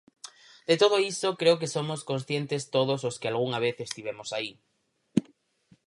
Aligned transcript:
De 0.69 0.75
todo 0.81 0.97
isto 1.11 1.37
creo 1.41 1.59
que 1.61 1.73
somos 1.75 2.05
conscientes 2.11 2.61
todos 2.75 2.99
os 3.09 3.15
que 3.19 3.29
algunha 3.29 3.59
vez 3.65 3.75
estivemos 3.87 4.29
aí. 4.37 4.51